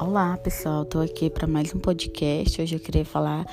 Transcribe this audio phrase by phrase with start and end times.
[0.00, 0.84] Olá, pessoal.
[0.84, 2.62] Estou aqui para mais um podcast.
[2.62, 3.44] Hoje eu queria falar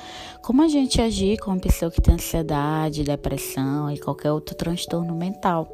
[0.42, 5.12] como a gente agir com uma pessoa que tem ansiedade, depressão e qualquer outro transtorno
[5.14, 5.68] mental.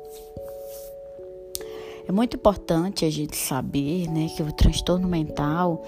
[2.09, 5.85] É muito importante a gente saber, né, que o transtorno mental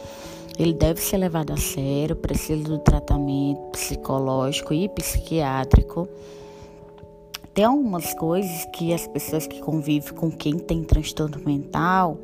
[0.58, 6.06] ele deve ser levado a sério, precisa do tratamento psicológico e psiquiátrico.
[7.54, 12.18] Tem algumas coisas que as pessoas que convivem com quem tem transtorno mental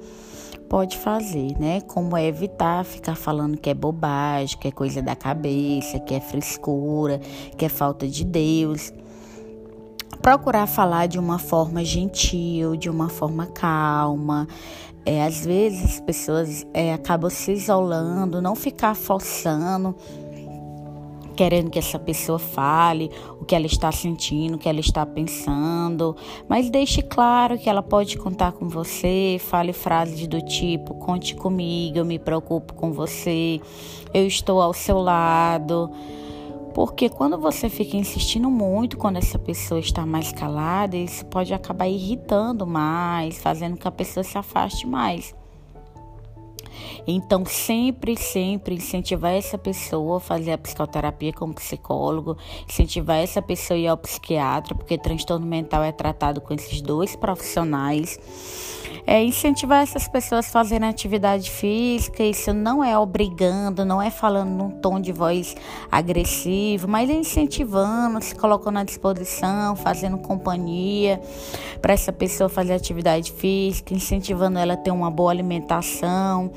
[0.71, 1.81] pode fazer, né?
[1.81, 6.21] Como é evitar ficar falando que é bobagem, que é coisa da cabeça, que é
[6.21, 7.19] frescura,
[7.59, 8.93] que é falta de Deus.
[10.23, 14.47] Procurar falar de uma forma gentil, de uma forma calma.
[15.05, 19.97] É, às vezes as pessoas é, acabam se isolando, não ficar forçando
[21.37, 26.17] querendo que essa pessoa fale o que ela está sentindo, o que ela está pensando,
[26.49, 31.99] mas deixe claro que ela pode contar com você, fale frases do tipo: conte comigo,
[31.99, 33.61] eu me preocupo com você,
[34.13, 35.91] eu estou ao seu lado.
[36.75, 41.89] Porque quando você fica insistindo muito quando essa pessoa está mais calada, isso pode acabar
[41.89, 45.35] irritando mais, fazendo que a pessoa se afaste mais.
[47.07, 52.37] Então, sempre, sempre incentivar essa pessoa a fazer a psicoterapia com psicólogo,
[52.69, 57.17] incentivar essa pessoa a ir ao psiquiatra, porque transtorno mental é tratado com esses dois
[57.17, 58.19] profissionais.
[59.07, 64.51] É incentivar essas pessoas a fazerem atividade física, isso não é obrigando, não é falando
[64.51, 65.57] num tom de voz
[65.91, 71.21] agressivo, mas é incentivando, se colocando à disposição, fazendo companhia
[71.81, 76.53] para essa pessoa fazer atividade física, incentivando ela a ter uma boa alimentação,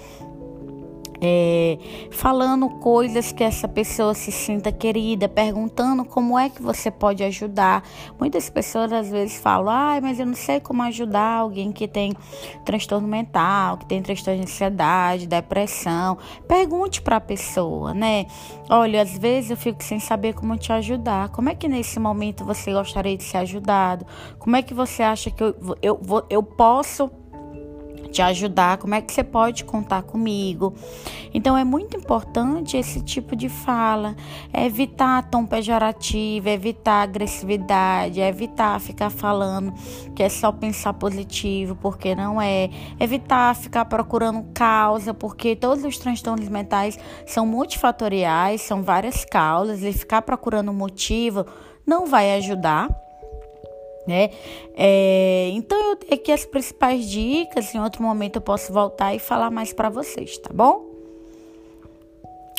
[1.24, 1.78] é,
[2.12, 7.84] falando coisas que essa pessoa se sinta querida, perguntando como é que você pode ajudar.
[8.20, 12.14] Muitas pessoas às vezes falam, ai, mas eu não sei como ajudar alguém que tem
[12.66, 16.18] transtorno mental, que tem transtorno de ansiedade, depressão.
[16.48, 18.26] Pergunte para a pessoa, né?
[18.70, 21.30] Olha, às vezes eu fico sem saber como te ajudar.
[21.30, 24.06] Como é que nesse momento você gostaria de ser ajudado?
[24.38, 27.10] Como é que você acha que eu, eu, eu posso
[28.14, 30.76] te ajudar, como é que você pode contar comigo.
[31.34, 34.16] Então é muito importante esse tipo de fala,
[34.54, 39.74] é evitar tom pejorativo, é evitar agressividade, é evitar ficar falando
[40.16, 42.70] que é só pensar positivo, porque não é,
[43.00, 49.92] evitar ficar procurando causa, porque todos os transtornos mentais são multifatoriais, são várias causas, e
[49.92, 51.46] ficar procurando motivo
[51.86, 52.90] não vai ajudar
[54.08, 54.30] né?
[54.76, 57.74] É, então eu dei aqui as principais dicas.
[57.74, 60.94] Em outro momento eu posso voltar e falar mais para vocês, tá bom?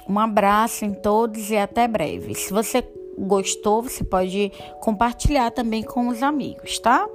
[0.09, 2.35] Um abraço em todos e até breve.
[2.35, 2.85] Se você
[3.19, 7.09] gostou, você pode compartilhar também com os amigos, tá?